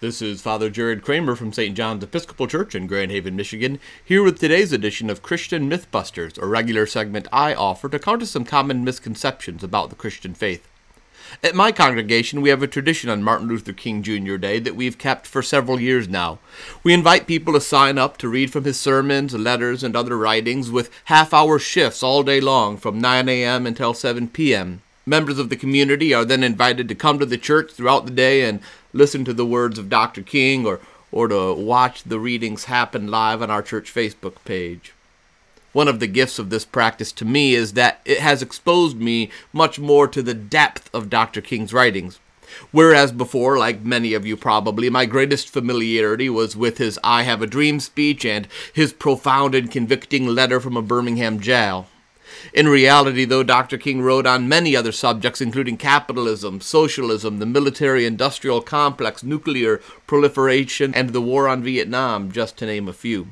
[0.00, 1.76] This is Father Jared Kramer from St.
[1.76, 6.46] John's Episcopal Church in Grand Haven, Michigan, here with today's edition of Christian Mythbusters, a
[6.46, 10.66] regular segment I offer to counter some common misconceptions about the Christian faith.
[11.44, 14.36] At my congregation, we have a tradition on Martin Luther King Jr.
[14.36, 16.38] Day that we've kept for several years now.
[16.82, 20.70] We invite people to sign up to read from his sermons, letters, and other writings
[20.70, 23.66] with half hour shifts all day long from 9 a.m.
[23.66, 24.80] until 7 p.m.
[25.10, 28.44] Members of the community are then invited to come to the church throughout the day
[28.44, 28.60] and
[28.92, 30.22] listen to the words of Dr.
[30.22, 30.78] King or,
[31.10, 34.92] or to watch the readings happen live on our church Facebook page.
[35.72, 39.30] One of the gifts of this practice to me is that it has exposed me
[39.52, 41.40] much more to the depth of Dr.
[41.40, 42.20] King's writings.
[42.70, 47.42] Whereas before, like many of you probably, my greatest familiarity was with his I Have
[47.42, 51.88] a Dream speech and his profound and convicting letter from a Birmingham jail.
[52.52, 53.78] In reality, though, Dr.
[53.78, 60.94] King wrote on many other subjects, including capitalism, socialism, the military industrial complex, nuclear proliferation,
[60.94, 63.28] and the war on Vietnam, just to name a few.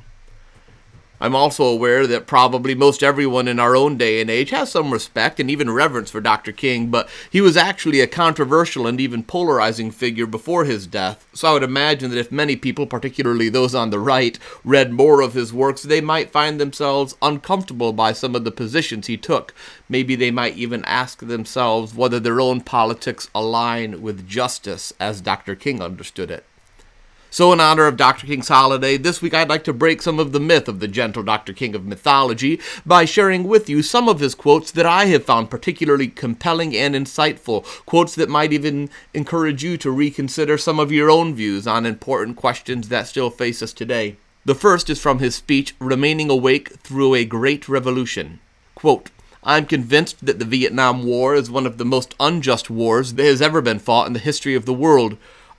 [1.21, 4.93] I'm also aware that probably most everyone in our own day and age has some
[4.93, 6.53] respect and even reverence for Dr.
[6.53, 11.49] King, but he was actually a controversial and even polarizing figure before his death, so
[11.49, 15.35] I would imagine that if many people, particularly those on the right, read more of
[15.35, 19.53] his works, they might find themselves uncomfortable by some of the positions he took.
[19.89, 25.57] Maybe they might even ask themselves whether their own politics align with justice as Dr.
[25.57, 26.45] King understood it.
[27.31, 28.27] So, in honor of Dr.
[28.27, 31.23] King's holiday, this week I'd like to break some of the myth of the gentle
[31.23, 31.53] Dr.
[31.53, 35.51] King of mythology by sharing with you some of his quotes that I have found
[35.51, 41.11] particularly compelling and insightful, quotes that might even encourage you to reconsider some of your
[41.11, 44.17] own views on important questions that still face us today.
[44.47, 48.41] The first is from his speech, Remaining Awake Through a Great Revolution.
[48.75, 49.11] Quote,
[49.45, 53.43] I'm convinced that the Vietnam War is one of the most unjust wars that has
[53.43, 55.19] ever been fought in the history of the world.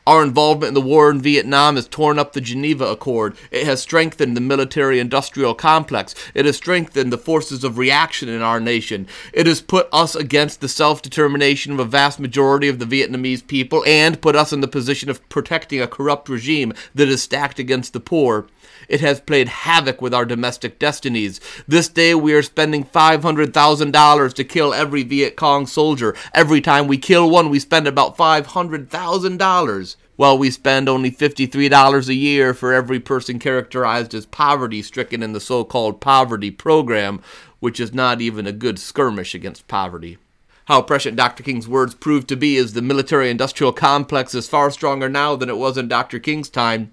[0.09, 3.38] Our involvement in the war in Vietnam has torn up the Geneva Accord.
[3.52, 6.15] It has strengthened the military industrial complex.
[6.33, 9.05] It has strengthened the forces of reaction in our nation.
[9.33, 13.45] It has put us against the self determination of a vast majority of the Vietnamese
[13.45, 17.59] people and put us in the position of protecting a corrupt regime that is stacked
[17.59, 18.48] against the poor.
[18.87, 21.39] It has played havoc with our domestic destinies.
[21.67, 26.15] This day we are spending $500,000 to kill every Viet Cong soldier.
[26.33, 29.95] Every time we kill one, we spend about $500,000.
[30.19, 35.31] While we spend only $53 a year for every person characterized as poverty stricken in
[35.31, 37.21] the so called poverty program,
[37.61, 40.17] which is not even a good skirmish against poverty.
[40.65, 41.41] How prescient Dr.
[41.41, 45.47] King's words proved to be is the military industrial complex is far stronger now than
[45.47, 46.19] it was in Dr.
[46.19, 46.91] King's time.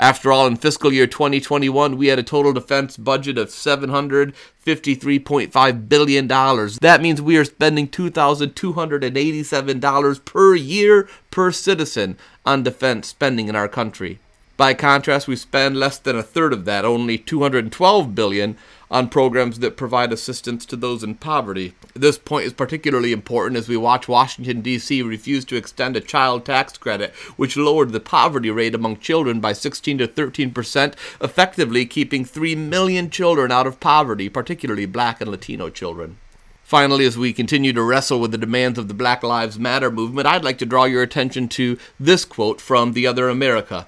[0.00, 6.26] After all, in fiscal year 2021, we had a total defense budget of $753.5 billion.
[6.26, 12.16] That means we are spending $2,287 per year per citizen
[12.46, 14.20] on defense spending in our country.
[14.60, 18.58] By contrast, we spend less than a third of that, only 212 billion
[18.90, 21.72] on programs that provide assistance to those in poverty.
[21.94, 25.00] This point is particularly important as we watch Washington, D.C.
[25.00, 29.54] refuse to extend a child tax credit, which lowered the poverty rate among children by
[29.54, 35.30] 16 to 13 percent, effectively keeping 3 million children out of poverty, particularly black and
[35.30, 36.18] Latino children.
[36.64, 40.26] Finally, as we continue to wrestle with the demands of the Black Lives Matter movement,
[40.26, 43.86] I'd like to draw your attention to this quote from The Other America.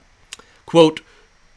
[0.73, 1.03] Quote,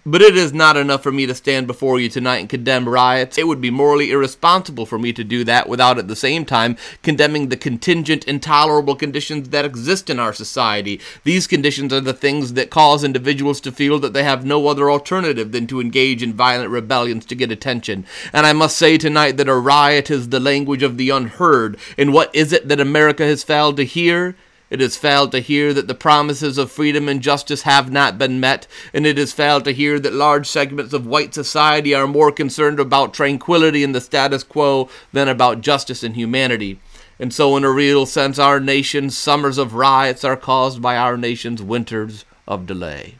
[0.05, 3.37] but it is not enough for me to stand before you tonight and condemn riots.
[3.37, 6.75] It would be morally irresponsible for me to do that without at the same time
[7.01, 10.99] condemning the contingent, intolerable conditions that exist in our society.
[11.23, 14.91] These conditions are the things that cause individuals to feel that they have no other
[14.91, 18.05] alternative than to engage in violent rebellions to get attention.
[18.33, 21.77] And I must say tonight that a riot is the language of the unheard.
[21.97, 24.35] And what is it that America has failed to hear?
[24.69, 28.39] It has failed to hear that the promises of freedom and justice have not been
[28.39, 32.31] met, and it has failed to hear that large segments of white society are more
[32.31, 36.79] concerned about tranquility and the status quo than about justice and humanity.
[37.19, 41.15] And so, in a real sense, our nation's summers of riots are caused by our
[41.15, 43.15] nation's winters of delay.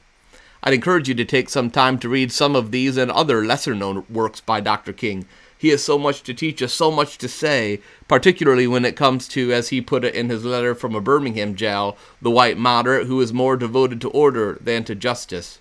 [0.64, 3.76] I'd encourage you to take some time to read some of these and other lesser
[3.76, 4.94] known works by Dr.
[4.94, 5.28] King.
[5.58, 9.28] He has so much to teach us, so much to say, particularly when it comes
[9.30, 13.08] to, as he put it in his letter from a Birmingham jail, the white moderate
[13.08, 15.60] who is more devoted to order than to justice.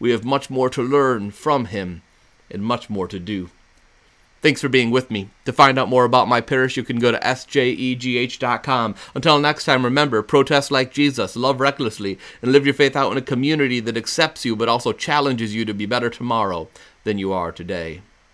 [0.00, 2.02] We have much more to learn from him
[2.50, 3.50] and much more to do.
[4.40, 5.30] Thanks for being with me.
[5.46, 8.94] To find out more about my parish, you can go to sjegh.com.
[9.14, 13.18] Until next time, remember protest like Jesus, love recklessly, and live your faith out in
[13.18, 16.68] a community that accepts you but also challenges you to be better tomorrow
[17.02, 18.00] than you are today.